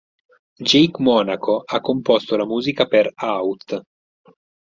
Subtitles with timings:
[0.59, 3.81] Jake Monaco ha composto la musica per "Out".